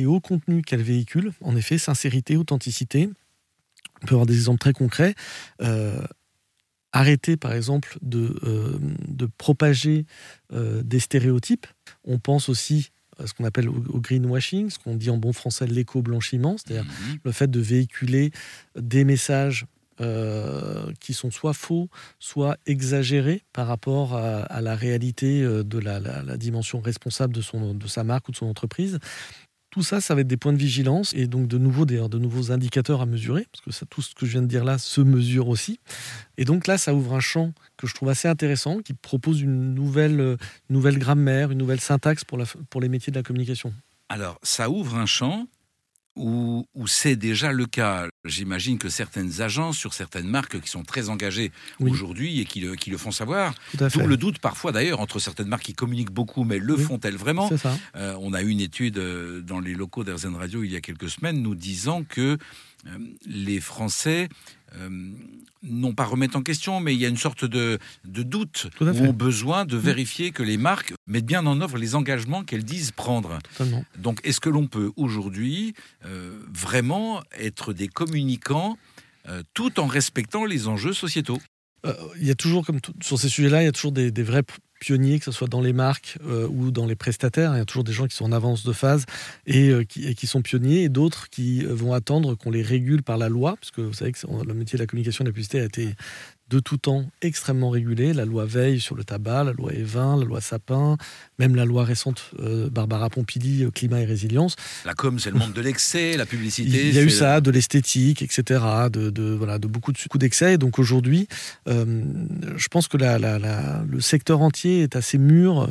et 0.00 0.06
au 0.06 0.20
contenu 0.20 0.62
qu'elle 0.62 0.82
véhicule, 0.82 1.32
en 1.42 1.54
effet, 1.56 1.78
sincérité, 1.78 2.36
authenticité. 2.36 3.08
On 4.02 4.06
peut 4.06 4.14
avoir 4.14 4.26
des 4.26 4.34
exemples 4.34 4.60
très 4.60 4.72
concrets. 4.72 5.14
Euh, 5.62 6.02
arrêter, 6.92 7.36
par 7.36 7.52
exemple, 7.52 7.98
de, 8.02 8.36
euh, 8.44 8.78
de 9.06 9.26
propager 9.38 10.06
euh, 10.52 10.82
des 10.82 10.98
stéréotypes. 11.00 11.66
On 12.04 12.18
pense 12.18 12.48
aussi 12.48 12.90
à 13.18 13.26
ce 13.26 13.34
qu'on 13.34 13.44
appelle 13.44 13.68
au, 13.68 13.76
au 13.90 14.00
greenwashing, 14.00 14.70
ce 14.70 14.78
qu'on 14.78 14.96
dit 14.96 15.10
en 15.10 15.18
bon 15.18 15.32
français 15.32 15.66
l'éco-blanchiment, 15.66 16.56
c'est-à-dire 16.58 16.84
Mhm. 16.84 17.18
le 17.22 17.32
fait 17.32 17.50
de 17.50 17.60
véhiculer 17.60 18.32
des 18.76 19.04
messages 19.04 19.66
euh, 20.00 20.90
qui 20.98 21.12
sont 21.12 21.30
soit 21.30 21.52
faux, 21.52 21.90
soit 22.18 22.56
exagérés 22.64 23.42
par 23.52 23.66
rapport 23.66 24.16
à, 24.16 24.40
à 24.44 24.62
la 24.62 24.74
réalité 24.74 25.42
de 25.42 25.78
la, 25.78 26.00
la- 26.00 26.22
la 26.22 26.36
dimension 26.38 26.80
responsable 26.80 27.34
de, 27.34 27.42
son, 27.42 27.74
de 27.74 27.86
sa 27.86 28.02
marque 28.02 28.28
ou 28.28 28.32
de 28.32 28.36
son 28.38 28.46
entreprise. 28.46 28.98
Tout 29.70 29.82
ça, 29.82 30.00
ça 30.00 30.16
va 30.16 30.22
être 30.22 30.26
des 30.26 30.36
points 30.36 30.52
de 30.52 30.58
vigilance 30.58 31.14
et 31.14 31.26
donc 31.26 31.46
de 31.46 31.56
de 31.56 32.18
nouveaux 32.18 32.52
indicateurs 32.52 33.00
à 33.00 33.06
mesurer, 33.06 33.46
parce 33.52 33.78
que 33.78 33.84
tout 33.84 34.02
ce 34.02 34.14
que 34.14 34.26
je 34.26 34.32
viens 34.32 34.42
de 34.42 34.48
dire 34.48 34.64
là 34.64 34.78
se 34.78 35.00
mesure 35.00 35.48
aussi. 35.48 35.78
Et 36.38 36.44
donc 36.44 36.66
là, 36.66 36.76
ça 36.76 36.92
ouvre 36.92 37.14
un 37.14 37.20
champ 37.20 37.52
que 37.76 37.86
je 37.86 37.94
trouve 37.94 38.08
assez 38.08 38.26
intéressant, 38.26 38.80
qui 38.80 38.94
propose 38.94 39.40
une 39.40 39.74
nouvelle, 39.74 40.20
euh, 40.20 40.36
nouvelle 40.68 40.98
grammaire, 40.98 41.52
une 41.52 41.58
nouvelle 41.58 41.80
syntaxe 41.80 42.24
pour, 42.24 42.36
la, 42.36 42.44
pour 42.68 42.80
les 42.80 42.88
métiers 42.88 43.12
de 43.12 43.18
la 43.18 43.22
communication. 43.22 43.72
Alors, 44.08 44.38
ça 44.42 44.68
ouvre 44.70 44.96
un 44.96 45.06
champ 45.06 45.46
où, 46.16 46.66
où 46.74 46.86
c'est 46.86 47.16
déjà 47.16 47.52
le 47.52 47.66
cas. 47.66 48.08
J'imagine 48.26 48.76
que 48.76 48.90
certaines 48.90 49.40
agences 49.40 49.78
sur 49.78 49.94
certaines 49.94 50.26
marques 50.28 50.60
qui 50.60 50.68
sont 50.68 50.82
très 50.82 51.08
engagées 51.08 51.52
Oui. 51.80 51.90
aujourd'hui 51.90 52.40
et 52.40 52.44
qui 52.44 52.60
le, 52.60 52.74
qui 52.76 52.90
le 52.90 52.98
font 52.98 53.12
savoir, 53.12 53.54
d'où 53.78 54.06
le 54.06 54.18
doute 54.18 54.40
parfois 54.40 54.72
d'ailleurs 54.72 55.00
entre 55.00 55.18
certaines 55.18 55.48
marques 55.48 55.62
qui 55.64 55.72
communiquent 55.72 56.12
beaucoup, 56.12 56.44
mais 56.44 56.58
le 56.58 56.74
Oui. 56.74 56.82
font-elles 56.82 57.16
vraiment 57.16 57.48
ça. 57.56 57.78
Euh, 57.96 58.14
on 58.20 58.34
a 58.34 58.42
eu 58.42 58.48
une 58.48 58.60
étude 58.60 58.98
euh, 58.98 59.40
dans 59.40 59.58
les 59.60 59.72
locaux 59.72 60.04
d'Airzen 60.04 60.34
Radio 60.36 60.62
il 60.62 60.70
y 60.70 60.76
a 60.76 60.82
quelques 60.82 61.08
semaines 61.08 61.40
nous 61.40 61.54
disant 61.54 62.04
que 62.04 62.36
euh, 62.86 62.98
les 63.26 63.58
Français 63.60 64.28
euh, 64.76 64.88
non 65.64 65.92
pas 65.94 66.04
remettent 66.04 66.36
en 66.36 66.42
question, 66.42 66.78
mais 66.80 66.94
il 66.94 67.00
y 67.00 67.04
a 67.04 67.08
une 67.08 67.16
sorte 67.16 67.44
de, 67.44 67.78
de 68.04 68.22
doute 68.22 68.68
Tout 68.76 68.84
à 68.86 68.92
ou 68.92 68.94
fait. 68.94 69.08
ont 69.08 69.12
besoin 69.12 69.64
de 69.64 69.76
vérifier 69.76 70.30
que 70.30 70.42
les 70.44 70.56
marques 70.56 70.94
mettent 71.08 71.26
bien 71.26 71.44
en 71.44 71.60
œuvre 71.60 71.76
les 71.76 71.96
engagements 71.96 72.44
qu'elles 72.44 72.64
disent 72.64 72.92
prendre. 72.92 73.38
Totalement. 73.58 73.84
Donc, 73.98 74.20
est-ce 74.22 74.38
que 74.40 74.48
l'on 74.48 74.68
peut 74.68 74.92
aujourd'hui 74.96 75.74
euh, 76.06 76.38
vraiment 76.54 77.20
être 77.38 77.72
des 77.74 77.88
communicants 77.88 78.09
euh, 79.28 79.42
tout 79.54 79.80
en 79.80 79.86
respectant 79.86 80.44
les 80.44 80.68
enjeux 80.68 80.94
sociétaux 80.94 81.38
Euh, 81.86 81.94
il 82.20 82.26
y 82.26 82.30
a 82.30 82.34
toujours, 82.34 82.66
comme 82.66 82.78
sur 83.02 83.18
ces 83.18 83.30
sujets-là, 83.30 83.62
il 83.62 83.64
y 83.64 83.68
a 83.68 83.72
toujours 83.72 83.92
des, 83.92 84.10
vrais 84.22 84.42
pionniers, 84.80 85.18
que 85.18 85.24
ce 85.24 85.32
soit 85.32 85.48
dans 85.48 85.62
les 85.62 85.72
marques 85.72 86.18
euh, 86.26 86.46
ou 86.48 86.70
dans 86.70 86.84
les 86.84 86.94
prestataires. 86.94 87.54
Il 87.54 87.58
y 87.58 87.60
a 87.60 87.64
toujours 87.64 87.84
des 87.84 87.92
gens 87.92 88.06
qui 88.06 88.14
sont 88.14 88.26
en 88.26 88.32
avance 88.32 88.64
de 88.64 88.72
phase 88.74 89.06
et, 89.46 89.72
qui, 89.88 90.06
et 90.06 90.14
qui 90.14 90.26
sont 90.26 90.42
pionniers, 90.42 90.82
et 90.82 90.88
d'autres 90.90 91.30
qui 91.30 91.64
vont 91.64 91.94
attendre 91.94 92.34
qu'on 92.34 92.50
les 92.50 92.62
régule 92.62 93.02
par 93.02 93.16
la 93.16 93.30
loi, 93.30 93.56
parce 93.56 93.70
que 93.70 93.80
vous 93.80 93.94
savez 93.94 94.12
que 94.12 94.18
le 94.26 94.54
métier 94.54 94.76
de 94.76 94.82
la 94.82 94.86
communication 94.86 95.22
et 95.22 95.24
de 95.24 95.30
la 95.30 95.32
publicité 95.32 95.60
a 95.60 95.64
été 95.64 95.94
de 96.50 96.58
tout 96.58 96.76
temps 96.76 97.04
extrêmement 97.22 97.70
régulé. 97.70 98.12
La 98.12 98.24
loi 98.24 98.44
Veille 98.44 98.80
sur 98.80 98.96
le 98.96 99.04
tabac, 99.04 99.44
la 99.44 99.52
loi 99.52 99.72
Evin, 99.72 100.16
la 100.18 100.24
loi 100.24 100.40
Sapin, 100.40 100.96
même 101.38 101.54
la 101.54 101.64
loi 101.64 101.84
récente 101.84 102.32
euh, 102.40 102.68
Barbara 102.68 103.08
Pompili, 103.08 103.62
euh, 103.64 103.70
climat 103.70 104.00
et 104.00 104.04
résilience. 104.04 104.56
La 104.84 104.94
com, 104.94 105.18
c'est 105.20 105.30
le 105.30 105.38
monde 105.38 105.52
de 105.52 105.60
l'excès, 105.60 106.16
la 106.16 106.26
publicité. 106.26 106.88
Il 106.88 106.94
y 106.94 106.98
a 106.98 107.02
eu 107.02 107.10
ça, 107.10 107.40
de 107.40 107.50
l'esthétique, 107.50 108.20
etc., 108.22 108.60
de, 108.92 109.10
de- 109.10 109.32
voilà, 109.32 109.58
de 109.58 109.68
beaucoup 109.68 109.92
de 109.92 109.98
d'excès. 110.18 110.58
Donc 110.58 110.78
aujourd'hui, 110.80 111.28
euh, 111.68 112.02
je 112.56 112.68
pense 112.68 112.88
que 112.88 112.96
la- 112.96 113.18
la- 113.18 113.38
la- 113.38 113.84
le 113.88 114.00
secteur 114.00 114.40
entier 114.42 114.82
est 114.82 114.96
assez 114.96 115.16
mûr. 115.18 115.68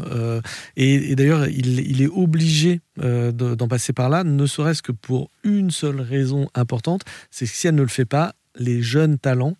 et 0.77 1.11
et 1.11 1.15
d'ailleurs, 1.15 1.47
il, 1.47 1.79
il 1.79 2.01
est 2.01 2.07
obligé 2.07 2.79
de- 2.97 3.31
d'en 3.55 3.67
passer 3.67 3.91
par 3.93 4.09
là, 4.09 4.23
ne 4.23 4.45
serait-ce 4.45 4.81
que 4.81 4.91
pour 4.93 5.29
une 5.43 5.71
seule 5.71 5.99
raison 6.01 6.47
importante, 6.55 7.01
c'est 7.31 7.45
que 7.45 7.51
si 7.51 7.67
elle 7.67 7.75
ne 7.75 7.81
le 7.81 7.87
fait 7.89 8.05
pas, 8.05 8.33
les 8.57 8.81
jeunes 8.81 9.17
talents 9.19 9.55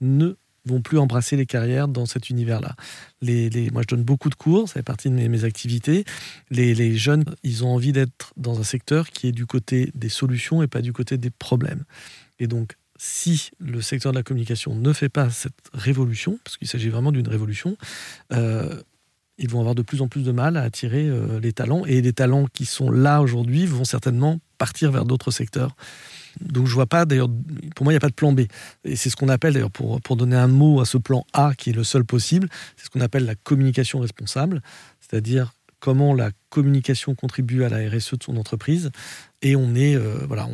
ne 0.00 0.34
vont 0.66 0.82
plus 0.82 0.98
embrasser 0.98 1.36
les 1.36 1.46
carrières 1.46 1.88
dans 1.88 2.06
cet 2.06 2.30
univers-là. 2.30 2.74
Moi, 3.22 3.82
je 3.82 3.86
donne 3.86 4.02
beaucoup 4.02 4.30
de 4.30 4.34
cours, 4.34 4.68
ça 4.68 4.74
fait 4.74 4.82
partie 4.82 5.08
de 5.08 5.14
mes, 5.14 5.44
activités. 5.44 6.04
Les, 6.50 6.74
les 6.74 6.96
jeunes, 6.96 7.24
ils 7.42 7.64
ont 7.64 7.68
envie 7.68 7.92
d'être 7.92 8.32
dans 8.36 8.60
un 8.60 8.64
secteur 8.64 9.10
qui 9.10 9.28
est 9.28 9.32
du 9.32 9.46
côté 9.46 9.90
des 9.94 10.08
solutions 10.08 10.62
et 10.62 10.66
pas 10.66 10.82
du 10.82 10.92
côté 10.92 11.18
des 11.18 11.30
problèmes. 11.30 11.84
Et 12.38 12.46
donc, 12.46 12.76
si 12.98 13.50
le 13.58 13.80
secteur 13.80 14.12
de 14.12 14.16
la 14.16 14.22
communication 14.22 14.74
ne 14.74 14.92
fait 14.92 15.08
pas 15.08 15.30
cette 15.30 15.54
révolution, 15.72 16.38
parce 16.44 16.56
qu'il 16.56 16.68
s'agit 16.68 16.88
vraiment 16.88 17.12
d'une 17.12 17.28
révolution, 17.28 17.76
euh, 18.32 18.80
ils 19.38 19.50
vont 19.50 19.60
avoir 19.60 19.74
de 19.74 19.82
plus 19.82 20.00
en 20.00 20.08
plus 20.08 20.22
de 20.22 20.32
mal 20.32 20.56
à 20.56 20.62
attirer 20.62 21.06
euh, 21.06 21.38
les 21.40 21.52
talents. 21.52 21.84
Et 21.84 22.00
les 22.00 22.12
talents 22.12 22.46
qui 22.52 22.64
sont 22.64 22.90
là 22.90 23.20
aujourd'hui 23.20 23.66
vont 23.66 23.84
certainement 23.84 24.40
partir 24.58 24.90
vers 24.90 25.04
d'autres 25.04 25.30
secteurs. 25.30 25.76
Donc 26.40 26.66
je 26.66 26.74
vois 26.74 26.86
pas, 26.86 27.04
d'ailleurs, 27.04 27.28
pour 27.74 27.84
moi, 27.84 27.92
il 27.92 27.94
n'y 27.94 27.98
a 27.98 28.00
pas 28.00 28.08
de 28.08 28.14
plan 28.14 28.32
B. 28.32 28.40
Et 28.84 28.96
c'est 28.96 29.10
ce 29.10 29.16
qu'on 29.16 29.28
appelle, 29.28 29.54
d'ailleurs, 29.54 29.70
pour, 29.70 30.00
pour 30.00 30.16
donner 30.16 30.36
un 30.36 30.48
mot 30.48 30.80
à 30.80 30.86
ce 30.86 30.98
plan 30.98 31.24
A 31.32 31.52
qui 31.56 31.70
est 31.70 31.72
le 31.72 31.84
seul 31.84 32.04
possible, 32.04 32.48
c'est 32.76 32.86
ce 32.86 32.90
qu'on 32.90 33.00
appelle 33.00 33.24
la 33.24 33.34
communication 33.34 34.00
responsable, 34.00 34.62
c'est-à-dire 35.00 35.52
comment 35.80 36.14
la 36.14 36.30
communication 36.48 37.14
contribue 37.14 37.62
à 37.64 37.68
la 37.68 37.88
RSE 37.88 38.14
de 38.14 38.22
son 38.24 38.36
entreprise. 38.36 38.90
Et 39.42 39.56
on 39.56 39.74
est, 39.74 39.94
euh, 39.94 40.18
voilà, 40.26 40.48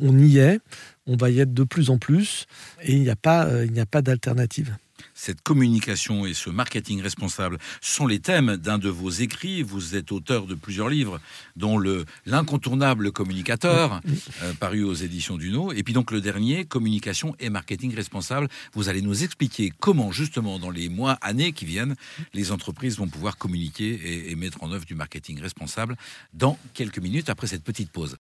on 0.00 0.18
y 0.18 0.38
est, 0.38 0.60
on 1.06 1.16
va 1.16 1.30
y 1.30 1.40
être 1.40 1.54
de 1.54 1.64
plus 1.64 1.90
en 1.90 1.98
plus, 1.98 2.46
et 2.82 2.92
il 2.92 3.02
n'y 3.02 3.10
a 3.10 3.16
pas, 3.16 3.46
euh, 3.46 3.64
il 3.64 3.72
n'y 3.72 3.80
a 3.80 3.86
pas 3.86 4.02
d'alternative. 4.02 4.76
Cette 5.12 5.42
communication 5.42 6.26
et 6.26 6.34
ce 6.34 6.50
marketing 6.50 7.02
responsable 7.02 7.58
sont 7.80 8.06
les 8.06 8.20
thèmes 8.20 8.56
d'un 8.56 8.78
de 8.78 8.88
vos 8.88 9.10
écrits. 9.10 9.62
Vous 9.62 9.96
êtes 9.96 10.12
auteur 10.12 10.46
de 10.46 10.54
plusieurs 10.54 10.88
livres, 10.88 11.20
dont 11.56 11.78
le 11.78 12.04
L'incontournable 12.26 13.12
communicateur, 13.12 14.00
euh, 14.42 14.52
paru 14.54 14.82
aux 14.82 14.94
éditions 14.94 15.36
Duno. 15.36 15.72
Et 15.72 15.82
puis 15.82 15.94
donc 15.94 16.10
le 16.10 16.20
dernier, 16.20 16.64
Communication 16.64 17.34
et 17.38 17.50
marketing 17.50 17.94
responsable. 17.94 18.48
Vous 18.72 18.88
allez 18.88 19.02
nous 19.02 19.24
expliquer 19.24 19.72
comment, 19.78 20.12
justement, 20.12 20.58
dans 20.58 20.70
les 20.70 20.88
mois, 20.88 21.18
années 21.20 21.52
qui 21.52 21.64
viennent, 21.64 21.94
les 22.32 22.52
entreprises 22.52 22.96
vont 22.96 23.08
pouvoir 23.08 23.36
communiquer 23.36 23.88
et, 23.88 24.30
et 24.30 24.34
mettre 24.36 24.62
en 24.62 24.72
œuvre 24.72 24.84
du 24.84 24.94
marketing 24.94 25.40
responsable 25.40 25.96
dans 26.32 26.58
quelques 26.72 26.98
minutes 26.98 27.28
après 27.28 27.46
cette 27.46 27.64
petite 27.64 27.90
pause. 27.90 28.16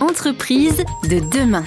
Entreprise 0.00 0.84
de 1.04 1.20
demain. 1.30 1.64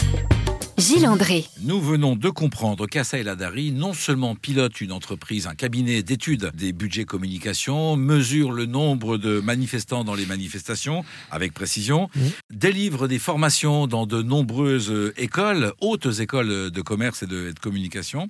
Gilles 0.77 1.07
André. 1.07 1.43
Nous 1.63 1.81
venons 1.81 2.15
de 2.15 2.29
comprendre 2.29 2.85
qu'Assa 2.85 3.17
El 3.17 3.29
Hadari 3.29 3.71
non 3.71 3.93
seulement 3.93 4.35
pilote 4.35 4.79
une 4.79 4.91
entreprise, 4.91 5.47
un 5.47 5.55
cabinet 5.55 6.03
d'études 6.03 6.51
des 6.53 6.71
budgets 6.71 7.03
communication, 7.03 7.97
mesure 7.97 8.51
le 8.51 8.67
nombre 8.67 9.17
de 9.17 9.39
manifestants 9.39 10.03
dans 10.03 10.13
les 10.13 10.27
manifestations 10.27 11.03
avec 11.31 11.55
précision, 11.55 12.11
délivre 12.51 13.07
des 13.07 13.17
formations 13.17 13.87
dans 13.87 14.05
de 14.05 14.21
nombreuses 14.21 15.13
écoles, 15.17 15.73
hautes 15.81 16.19
écoles 16.19 16.69
de 16.69 16.81
commerce 16.81 17.23
et 17.23 17.27
de, 17.27 17.51
communication, 17.59 18.27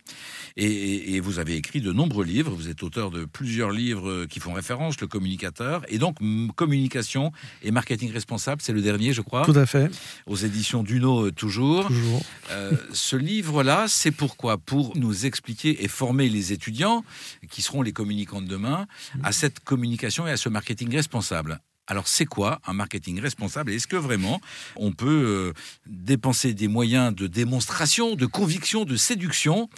et, 0.56 1.16
et, 1.16 1.20
vous 1.20 1.39
avez 1.39 1.58
écrit 1.58 1.82
de 1.82 1.92
nombreux 1.92 2.24
livres. 2.24 2.54
Vous 2.56 2.70
êtes 2.70 2.82
auteur 2.82 3.12
de 3.12 3.25
plusieurs 3.25 3.72
livres 3.72 4.24
qui 4.24 4.39
font 4.39 4.54
référence, 4.54 5.01
le 5.01 5.08
communicateur, 5.08 5.84
et 5.89 5.98
donc 5.98 6.16
communication 6.56 7.34
et 7.62 7.72
marketing 7.72 8.13
responsable, 8.13 8.62
c'est 8.62 8.72
le 8.72 8.82
dernier, 8.82 9.12
je 9.12 9.22
crois. 9.22 9.44
Tout 9.44 9.51
à 9.51 9.66
fait. 9.66 9.92
Aux 10.27 10.38
éditions 10.38 10.82
Duno 10.82 11.30
toujours. 11.32 11.88
Toujours. 11.88 12.24
Euh, 12.51 12.72
ce 12.94 13.15
livre-là, 13.15 13.88
c'est 13.88 14.12
pourquoi? 14.12 14.58
Pour 14.58 14.98
nous 14.98 15.25
expliquer 15.25 15.84
et 15.84 15.88
former 15.88 16.29
les 16.29 16.53
étudiants, 16.53 17.03
qui 17.50 17.62
seront 17.62 17.82
les 17.82 17.94
communicants 17.94 18.41
de 18.41 18.48
demain, 18.48 18.88
à 19.24 19.32
cette 19.32 19.60
communication 19.60 20.27
et 20.27 20.32
à 20.32 20.38
ce 20.38 20.50
marketing 20.50 20.94
responsable. 20.96 21.60
Alors 21.88 22.08
c'est 22.08 22.25
quoi 22.25 22.60
un 22.65 22.74
marketing 22.74 23.22
responsable? 23.22 23.72
Est-ce 23.72 23.88
que 23.88 23.96
vraiment 23.96 24.41
on 24.75 24.91
peut 24.91 25.08
euh, 25.08 25.53
dépenser 25.86 26.53
des 26.53 26.67
moyens 26.67 27.15
de 27.15 27.27
démonstration, 27.27 28.15
de 28.15 28.25
conviction, 28.25 28.84
de 28.84 28.98
séduction 28.98 29.70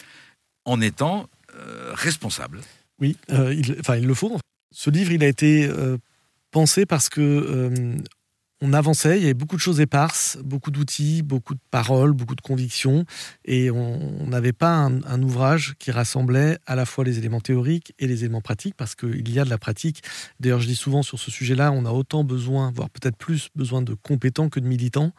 en 0.66 0.82
étant 0.82 1.30
euh, 1.56 1.92
responsable? 1.94 2.62
Oui, 3.00 3.16
enfin 3.80 3.96
il 3.98 4.08
le 4.08 4.13
faut. 4.13 4.39
Ce 4.74 4.89
livre, 4.89 5.12
il 5.12 5.24
a 5.24 5.28
été 5.28 5.70
pensé 6.51 6.86
parce 6.86 7.10
que 7.10 7.96
on 8.62 8.74
avançait, 8.74 9.18
il 9.18 9.22
y 9.22 9.25
avait 9.25 9.34
beaucoup 9.34 9.56
de 9.56 9.62
choses 9.62 9.80
éparses, 9.80 10.38
beaucoup 10.44 10.70
d'outils, 10.70 11.22
beaucoup 11.22 11.54
de 11.54 11.60
paroles, 11.72 12.12
beaucoup 12.12 12.36
de 12.36 12.42
convictions, 12.42 13.06
et 13.46 13.72
on 13.72 14.28
n'avait 14.28 14.54
pas 14.54 14.74
un, 14.75 15.22
ouvrage 15.24 15.75
qui 15.80 15.92
rassemblait 15.92 16.58
à 16.66 16.75
la 16.75 16.86
fois 16.86 17.04
les 17.04 17.18
éléments 17.18 17.39
théoriques 17.39 17.94
et 18.00 18.08
les 18.08 18.24
éléments 18.24 18.42
pratiques, 18.42 18.75
parce 18.75 18.96
qu'il 18.96 19.30
y 19.30 19.39
a 19.39 19.46
de 19.46 19.50
la 19.50 19.58
pratique. 19.58 20.01
D'ailleurs, 20.39 20.60
je 20.60 20.68
dis 20.68 20.75
souvent 20.75 21.04
sur 21.04 21.20
ce 21.20 21.32
sujet-là, 21.32 21.72
on 21.72 21.86
a 21.86 21.92
autant 21.92 22.24
besoin, 22.24 22.72
voire 22.75 22.89
peut-être 22.89 23.16
plus 23.16 23.50
besoin 23.56 23.82
de 23.82 23.94
compétents 23.94 24.50
que 24.50 24.60
de 24.60 24.68
militants. 24.68 25.13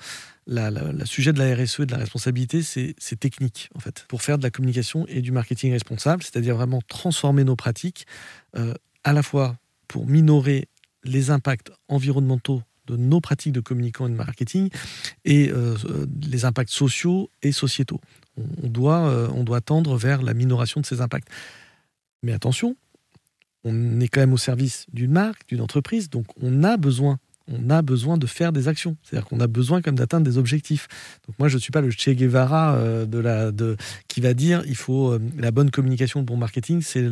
Le 0.46 1.04
sujet 1.04 1.32
de 1.32 1.38
la 1.38 1.54
RSE 1.54 1.80
et 1.80 1.86
de 1.86 1.92
la 1.92 1.98
responsabilité, 1.98 2.62
c'est 2.62 3.20
technique, 3.20 3.70
en 3.74 3.78
fait, 3.78 4.04
pour 4.08 4.22
faire 4.22 4.36
de 4.36 4.42
la 4.42 4.50
communication 4.50 5.06
et 5.08 5.22
du 5.22 5.32
marketing 5.32 5.72
responsable, 5.72 6.22
c'est-à-dire 6.22 6.56
vraiment 6.56 6.80
transformer 6.88 7.44
nos 7.44 7.56
pratiques, 7.56 8.06
euh, 8.56 8.74
à 9.04 9.12
la 9.12 9.22
fois 9.22 9.56
pour 9.88 10.06
minorer 10.06 10.68
les 11.04 11.30
impacts 11.30 11.70
environnementaux 11.88 12.62
nos 12.96 13.20
pratiques 13.20 13.52
de 13.52 13.60
communicants 13.60 14.06
et 14.06 14.10
de 14.10 14.16
marketing 14.16 14.70
et 15.24 15.50
euh, 15.50 15.76
les 16.30 16.44
impacts 16.44 16.70
sociaux 16.70 17.30
et 17.42 17.52
sociétaux. 17.52 18.00
On 18.62 18.68
doit, 18.68 19.08
euh, 19.08 19.28
on 19.34 19.44
doit 19.44 19.60
tendre 19.60 19.96
vers 19.96 20.22
la 20.22 20.34
minoration 20.34 20.80
de 20.80 20.86
ces 20.86 21.00
impacts. 21.00 21.28
Mais 22.22 22.32
attention, 22.32 22.76
on 23.64 24.00
est 24.00 24.08
quand 24.08 24.20
même 24.20 24.32
au 24.32 24.38
service 24.38 24.86
d'une 24.92 25.12
marque, 25.12 25.46
d'une 25.48 25.60
entreprise, 25.60 26.10
donc 26.10 26.26
on 26.40 26.64
a 26.64 26.76
besoin 26.76 27.18
on 27.50 27.70
a 27.70 27.82
besoin 27.82 28.16
de 28.16 28.26
faire 28.26 28.52
des 28.52 28.68
actions. 28.68 28.96
C'est-à-dire 29.02 29.28
qu'on 29.28 29.40
a 29.40 29.46
besoin 29.46 29.82
comme 29.82 29.94
d'atteindre 29.94 30.24
des 30.24 30.38
objectifs. 30.38 30.88
Donc 31.26 31.38
moi, 31.38 31.48
je 31.48 31.56
ne 31.56 31.60
suis 31.60 31.70
pas 31.70 31.80
le 31.80 31.90
Che 31.90 32.10
Guevara 32.10 32.74
euh, 32.74 33.06
de 33.06 33.18
la, 33.18 33.52
de, 33.52 33.76
qui 34.08 34.20
va 34.20 34.34
dire 34.34 34.62
il 34.66 34.76
faut 34.76 35.12
euh, 35.12 35.20
la 35.38 35.50
bonne 35.50 35.70
communication, 35.70 36.20
le 36.20 36.26
bon 36.26 36.36
marketing, 36.36 36.82
c'est 36.82 37.04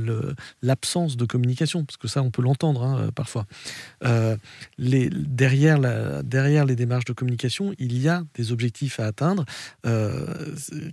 l'absence 0.62 1.16
de 1.16 1.25
communication, 1.25 1.85
parce 1.85 1.97
que 1.97 2.09
ça, 2.09 2.23
on 2.23 2.30
peut 2.30 2.42
l'entendre 2.42 2.83
hein, 2.83 2.99
euh, 3.00 3.11
parfois. 3.11 3.47
les, 4.78 5.11
derrière, 5.11 5.78
la, 5.78 6.23
derrière 6.23 6.64
les 6.64 6.76
démarches 6.76 7.04
de 7.04 7.12
communication, 7.12 7.75
il 7.78 7.99
y 7.99 8.09
a 8.09 8.23
des 8.35 8.52
objectifs 8.52 9.00
à 9.00 9.07
atteindre 9.07 9.45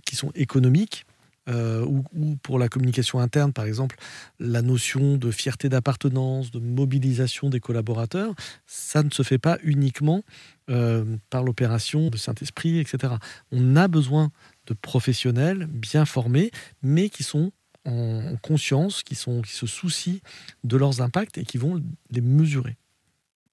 qui 0.04 0.16
sont 0.16 0.30
économiques, 0.34 1.06
euh, 1.48 1.84
ou, 1.84 2.36
pour 2.42 2.58
la 2.58 2.68
communication 2.68 3.20
interne, 3.20 3.52
par 3.52 3.66
exemple, 3.66 3.96
la 4.40 4.62
notion 4.62 5.16
de 5.16 5.30
fierté 5.30 5.68
d'appartenance, 5.68 6.50
de 6.50 6.58
mobilisation 6.58 7.50
des 7.50 7.60
collaborateurs, 7.60 8.34
ça 8.66 9.02
ne 9.02 9.10
se 9.10 9.22
fait 9.22 9.38
pas 9.38 9.58
uniquement 9.62 10.22
euh, 10.70 11.04
par 11.30 11.44
l'opération 11.44 12.08
de 12.10 12.16
Saint-Esprit, 12.16 12.78
etc. 12.78 13.14
On 13.52 13.76
a 13.76 13.86
besoin 13.88 14.30
de 14.66 14.74
professionnels 14.74 15.66
bien 15.66 16.04
formés, 16.04 16.50
mais 16.82 17.08
qui 17.08 17.22
sont 17.22 17.52
en 17.84 18.36
conscience, 18.42 19.04
qui, 19.04 19.14
se 19.14 19.66
soucient 19.66 20.18
de 20.64 20.76
leurs 20.76 21.00
impacts 21.00 21.38
et 21.38 21.44
qui 21.44 21.56
vont 21.58 21.80
les 22.10 22.20
mesurer 22.20 22.76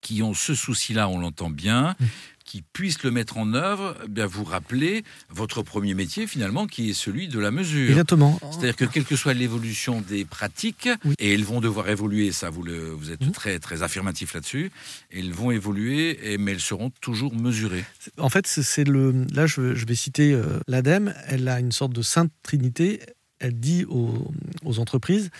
qui 0.03 0.21
ont 0.21 0.35
ce 0.35 0.53
souci-là, 0.53 1.09
on 1.09 1.17
l'entend 1.17 1.49
bien, 1.49 1.95
mmh 1.99 2.05
qui 2.45 2.61
puissent 2.61 3.03
le 3.03 3.11
mettre 3.11 3.37
en 3.37 3.53
œuvre, 3.53 3.95
eh 4.03 4.07
bien 4.09 4.25
vous 4.25 4.43
rappelez 4.43 5.03
votre 5.29 5.61
premier 5.61 5.93
métier 5.93 6.27
finalement, 6.27 6.67
qui 6.67 6.89
est 6.89 6.93
celui 6.93 7.27
de 7.27 7.39
la 7.39 7.51
mesure. 7.51 7.89
Exactement. 7.89 8.37
C'est-à-dire 8.51 8.75
que 8.75 8.85
quelle 8.85 9.05
que 9.05 9.15
soit 9.15 9.33
l'évolution 9.33 10.01
des 10.01 10.25
pratiques, 10.25 10.89
et 11.19 11.33
elles 11.33 11.45
vont 11.45 11.61
devoir 11.61 11.89
évoluer, 11.89 12.31
ça 12.31 12.49
vous, 12.49 12.61
le, 12.61 12.89
vous 12.89 13.11
êtes 13.11 13.31
très 13.31 13.59
très 13.59 13.81
affirmatif 13.81 14.33
là-dessus, 14.33 14.71
elles 15.09 15.31
vont 15.31 15.51
évoluer, 15.51 16.33
et, 16.33 16.37
mais 16.37 16.51
elles 16.51 16.59
seront 16.59 16.89
toujours 17.01 17.33
mesurées. 17.33 17.85
En 18.17 18.29
fait, 18.29 18.45
c'est 18.45 18.83
le. 18.83 19.25
Là, 19.33 19.47
je, 19.47 19.61
vais 19.61 19.95
citer 19.95 20.33
euh, 20.33 20.59
l'ADEME. 20.67 21.13
Elle 21.27 21.47
a 21.47 21.61
une 21.61 21.71
sorte 21.71 21.93
de 21.93 22.01
sainte 22.01 22.31
trinité. 22.43 22.99
Elle 23.39 23.57
dit 23.57 23.85
aux, 23.85 24.31
aux 24.65 24.79
entreprises 24.79 25.31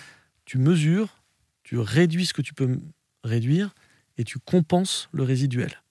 tu 0.46 0.58
mesures, 0.58 1.08
tu 1.64 1.78
réduis 1.78 2.26
ce 2.26 2.34
que 2.34 2.42
tu 2.42 2.54
peux 2.54 2.80
réduire, 3.24 3.74
et 4.18 4.24
tu 4.24 4.40
compenses 4.40 5.10
le 5.12 5.24
résiduel 5.24 5.84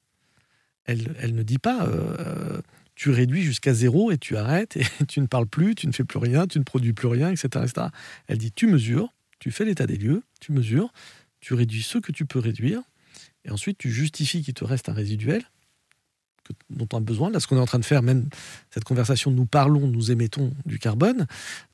elle, 0.84 1.34
ne 1.34 1.42
dit 1.42 1.58
pas 1.58 1.86
euh, 1.86 2.60
tu 2.94 3.10
réduis 3.10 3.42
jusqu'à 3.42 3.74
zéro 3.74 4.10
et 4.10 4.18
tu 4.18 4.36
arrêtes 4.36 4.76
et 4.76 4.84
tu 5.08 5.20
ne 5.20 5.26
parles 5.26 5.46
plus, 5.46 5.74
tu 5.74 5.86
ne 5.86 5.92
fais 5.92 6.04
plus 6.04 6.18
rien, 6.18 6.46
tu 6.46 6.58
ne 6.58 6.64
produis 6.64 6.92
plus 6.92 7.08
rien, 7.08 7.30
etc. 7.30 7.66
Elle 8.26 8.38
dit 8.38 8.52
tu 8.52 8.66
mesures, 8.66 9.12
tu 9.38 9.50
fais 9.50 9.64
l'état 9.64 9.86
des 9.86 9.96
lieux, 9.96 10.22
tu 10.40 10.52
mesures, 10.52 10.92
tu 11.40 11.54
réduis 11.54 11.82
ce 11.82 11.98
que 11.98 12.12
tu 12.12 12.26
peux 12.26 12.38
réduire 12.38 12.82
et 13.44 13.50
ensuite 13.50 13.78
tu 13.78 13.90
justifies 13.90 14.42
qu'il 14.42 14.54
te 14.54 14.64
reste 14.64 14.88
un 14.88 14.94
résiduel 14.94 15.44
dont 16.70 16.88
on 16.92 16.98
a 16.98 17.00
besoin. 17.00 17.30
Là, 17.30 17.38
ce 17.38 17.46
qu'on 17.46 17.56
est 17.56 17.60
en 17.60 17.66
train 17.66 17.78
de 17.78 17.84
faire, 17.84 18.02
même 18.02 18.28
cette 18.70 18.84
conversation, 18.84 19.30
nous 19.30 19.46
parlons, 19.46 19.86
nous 19.86 20.10
émettons 20.10 20.52
du 20.66 20.80
carbone. 20.80 21.26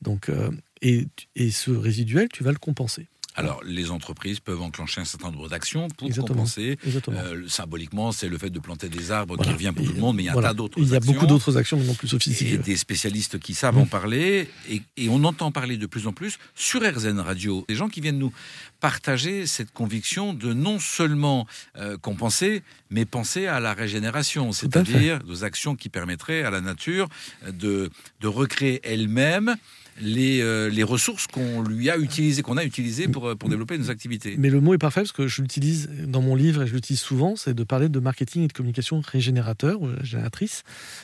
Donc, 0.03 0.29
euh, 0.29 0.51
et 0.83 1.09
ce 1.51 1.71
résiduel, 1.71 2.29
tu 2.29 2.45
vas 2.45 2.53
le 2.53 2.59
compenser. 2.59 3.09
Alors, 3.39 3.61
les 3.65 3.93
entreprises 3.93 4.41
peuvent 4.41 4.61
enclencher 4.61 5.01
un 5.01 5.05
certain 5.05 5.31
nombre 5.31 5.49
d'actions 5.49 5.87
pour 5.97 6.11
compenser. 6.11 6.77
Euh, 7.09 7.45
symboliquement, 7.47 8.11
c'est 8.11 8.29
le 8.29 8.37
fait 8.37 8.51
de 8.51 8.59
planter 8.59 8.89
des 8.89 9.13
arbres 9.13 9.37
qui 9.37 9.51
revient 9.51 9.73
pour 9.75 9.87
tout 9.87 9.93
le 9.93 10.01
monde, 10.01 10.17
mais 10.17 10.25
il 10.25 10.27
y 10.27 10.29
a 10.29 10.37
un 10.37 10.43
tas 10.43 10.55
d'autres 10.55 10.77
Il 10.81 10.89
y 10.89 10.97
a 10.97 11.01
beaucoup 11.01 11.27
d'autres 11.27 11.57
actions, 11.57 11.79
non 11.79 11.95
plus 11.95 12.09
sophistiquées. 12.09 12.55
Et 12.55 12.59
des 12.59 12.77
spécialistes 12.77 13.39
qui 13.39 13.55
savent 13.55 13.79
en 13.79 13.87
parler, 13.87 14.51
et, 14.69 14.83
on 15.09 15.23
entend 15.23 15.53
parler 15.53 15.77
de 15.77 15.87
plus 15.87 16.09
en 16.09 16.13
plus 16.13 16.39
sur 16.57 16.83
RZN 16.83 17.21
Radio. 17.21 17.65
Des 17.69 17.77
gens 17.77 17.89
qui 17.89 18.01
viennent 18.01 18.19
nous 18.19 18.33
partager 18.81 19.47
cette 19.47 19.73
conviction 19.73 20.35
de 20.35 20.53
non 20.53 20.81
seulement 20.81 21.47
euh, 21.77 21.97
compenser, 21.97 22.65
mais 22.91 23.05
penser 23.05 23.47
à 23.47 23.61
la 23.61 23.73
régénération, 23.73 24.51
c'est-à-dire 24.51 25.21
des 25.21 25.45
actions 25.45 25.77
qui 25.77 25.89
permettraient 25.89 26.43
à 26.43 26.51
la 26.51 26.61
nature 26.61 27.09
de, 27.47 27.91
de 28.21 28.27
recréer 28.27 28.81
elle-même 28.83 29.57
les, 30.01 30.41
euh, 30.41 30.69
les 30.69 30.83
ressources 30.83 31.27
qu'on 31.27 31.63
lui 31.63 31.91
a 31.91 31.97
utilisées, 31.97 32.43
qu'on 32.43 32.57
a 32.57 32.65
utilisées 32.65 33.09
pour, 33.09 33.29
euh, 33.29 33.35
pour 33.35 33.49
développer 33.49 33.79
nos 33.79 33.91
activités. 33.91 34.37
Mais 34.39 34.51
le 34.51 34.61
mot 34.61 34.75
est 34.75 34.79
parfait 34.79 35.01
parce 35.01 35.13
que 35.13 35.27
je 35.27 35.43
l'utilise 35.43 35.89
dans 36.07 36.23
mon 36.23 36.35
livre 36.35 36.63
et 36.63 36.67
je 36.67 36.75
l'utilise 36.75 37.01
souvent, 37.01 37.37
c'est 37.37 37.55
de 37.55 37.65
parler 37.65 37.89
de 37.89 37.99
marketing 38.01 38.45
et 38.45 38.49
de 38.49 38.53
communication 38.53 39.01
régénérateur 39.01 39.81
ou 39.83 39.89
génératrice, 40.03 40.63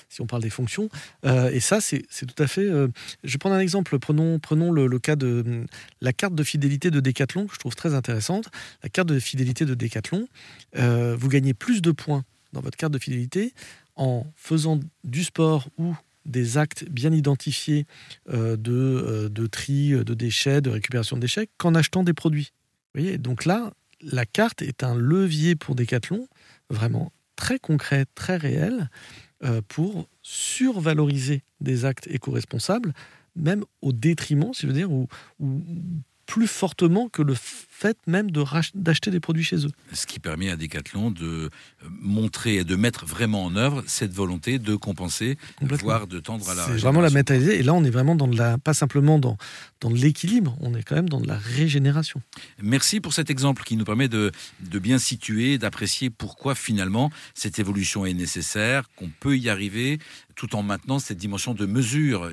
si 0.09 0.21
on 0.21 0.27
parle 0.27 0.43
des 0.43 0.51
fonctions. 0.51 0.89
Euh, 1.25 1.51
et 1.51 1.61
ça, 1.61 1.81
c'est 1.81 2.05
tout 2.27 2.43
à 2.43 2.47
fait. 2.47 2.67
je 2.67 3.33
vais 3.33 3.39
prendre 3.39 3.57
un 3.57 3.61
exemple. 3.61 3.99
Prenons, 3.99 4.39
prenons 4.39 4.71
le, 4.73 4.99
cas 4.99 5.17
de 5.17 5.65
la 6.01 6.13
carte 6.13 6.35
de 6.35 6.43
fidélité 6.43 6.91
de 6.91 7.01
Decathlon, 7.01 7.47
que 7.47 7.55
je 7.55 7.59
trouve 7.59 7.75
très 7.75 7.95
intéressante. 7.95 8.49
La 8.83 8.89
carte 8.89 9.09
de 9.09 9.19
fidélité 9.19 9.65
de 9.65 9.75
Decathlon, 9.75 10.29
vous 10.75 11.29
gagnez 11.29 11.55
plus 11.55 11.83
de 11.83 11.91
points 11.91 12.25
dans 12.53 12.61
votre 12.61 12.77
carte 12.77 12.93
de 12.93 12.99
fidélité 12.99 13.53
en 13.97 14.27
faisant 14.37 14.81
du 15.05 15.25
sport 15.25 15.69
ou 15.79 15.95
des 16.27 16.59
actes 16.59 16.85
bien 16.89 17.13
identifiés 17.13 17.87
euh, 18.29 18.57
de, 18.57 18.73
euh, 18.73 19.29
de, 19.29 19.47
tri 19.47 19.91
de 19.91 20.15
déchets, 20.15 20.61
de 20.61 20.71
récupération 20.71 21.17
de 21.17 21.21
déchets, 21.21 21.49
qu'en 21.59 21.75
achetant 21.75 22.03
des 22.03 22.15
produits. 22.15 22.53
Vous 22.95 23.01
voyez 23.01 23.19
Donc 23.19 23.45
là, 23.45 23.73
la 24.01 24.27
carte 24.27 24.63
est 24.63 24.83
un 24.85 24.95
levier 24.95 25.57
pour 25.57 25.75
Decathlon 25.75 26.29
vraiment 26.71 27.13
très 27.37 27.59
concrets, 27.59 28.07
très 28.15 28.37
réels, 28.37 28.91
euh, 29.45 29.61
pour 29.69 30.09
survaloriser 30.23 31.43
des 31.61 31.85
actes 31.85 32.07
éco-responsables, 32.07 32.95
même 33.37 33.65
au 33.83 33.93
détriment, 33.93 34.55
si 34.55 34.63
je 34.63 34.67
veux 34.69 34.73
dire, 34.73 34.91
ou 34.93 35.09
plus 36.27 36.47
fortement 36.47 37.09
que 37.09 37.23
le 37.23 37.35
fait 37.37 37.99
même 38.07 38.31
d'acheter 38.75 39.11
des 39.11 39.21
produits 39.21 39.45
chez 39.45 39.67
eux. 39.67 39.71
Ce 39.93 40.07
qui 40.07 40.19
permet 40.19 40.51
à 40.51 40.57
Decathlon 40.57 41.11
de 41.11 41.25
euh, 41.25 41.49
montrer 41.89 42.57
et 42.57 42.65
de 42.65 42.77
mettre 42.77 43.05
vraiment 43.05 43.45
en 43.45 43.57
œuvre 43.57 43.83
cette 43.87 44.13
volonté 44.13 44.59
de 44.59 44.77
compenser, 44.77 45.37
voire 45.61 46.07
de 46.07 46.21
tendre 46.21 46.49
à 46.49 46.55
la 46.55 46.65
C'est 46.67 46.77
vraiment 46.77 47.01
la 47.01 47.11
métallisée. 47.11 47.59
Et 47.59 47.63
là, 47.63 47.75
on 47.75 47.85
est 47.85 47.91
vraiment 47.91 48.15
dans 48.15 48.29
de 48.29 48.37
la, 48.39 48.59
pas 48.59 48.75
simplement 48.75 49.19
dans, 49.19 49.37
dans 49.81 49.91
l'équilibre, 49.91 50.57
on 50.61 50.75
est 50.75 50.83
quand 50.83 50.95
même 50.95 51.09
dans 51.09 51.21
de 51.21 51.29
la 51.29 51.37
régénération. 51.37 52.23
Merci 52.63 53.01
pour 53.01 53.13
cet 53.13 53.29
exemple 53.29 53.65
qui 53.65 53.77
nous 53.77 53.85
permet 53.85 54.09
de, 54.09 54.33
de 54.61 54.79
bien 54.79 54.99
situer, 54.99 55.59
d'apprécier 55.59 56.11
pourquoi 56.11 56.55
finalement 56.55 57.11
cette 57.35 57.59
évolution 57.59 58.07
est 58.07 58.15
nécessaire, 58.15 58.89
qu'on 58.97 59.11
peut 59.21 59.37
y 59.37 59.49
arriver 59.49 59.99
tout 60.35 60.57
en 60.57 60.63
maintenant 60.63 60.99
cette 60.99 61.19
dimension 61.19 61.55
de 61.55 61.67
mesure. 61.67 62.31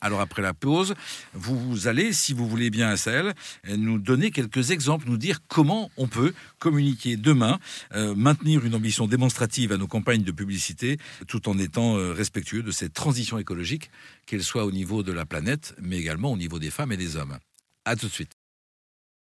Alors 0.00 0.20
après 0.20 0.42
la 0.42 0.54
pause, 0.54 0.94
vous 1.34 1.88
allez, 1.88 2.12
si 2.12 2.32
vous 2.32 2.48
voulez 2.48 2.70
bien, 2.70 2.88
Assel, 2.88 3.34
nous 3.68 3.98
donner 3.98 4.30
quelques 4.30 4.70
exemples, 4.70 5.08
nous 5.08 5.16
dire 5.16 5.40
comment 5.48 5.90
on 5.96 6.06
peut 6.06 6.32
communiquer 6.58 7.16
demain, 7.16 7.58
euh, 7.94 8.14
maintenir 8.14 8.64
une 8.64 8.74
ambition 8.74 9.06
démonstrative 9.06 9.72
à 9.72 9.76
nos 9.76 9.86
campagnes 9.88 10.22
de 10.22 10.32
publicité, 10.32 10.98
tout 11.26 11.48
en 11.48 11.58
étant 11.58 11.96
euh, 11.96 12.12
respectueux 12.12 12.62
de 12.62 12.70
cette 12.70 12.92
transition 12.92 13.38
écologique, 13.38 13.90
qu'elle 14.26 14.42
soit 14.42 14.64
au 14.64 14.72
niveau 14.72 15.02
de 15.02 15.12
la 15.12 15.26
planète, 15.26 15.74
mais 15.80 15.98
également 15.98 16.32
au 16.32 16.36
niveau 16.36 16.58
des 16.58 16.70
femmes 16.70 16.92
et 16.92 16.96
des 16.96 17.16
hommes. 17.16 17.38
À 17.84 17.96
tout 17.96 18.06
de 18.06 18.12
suite. 18.12 18.37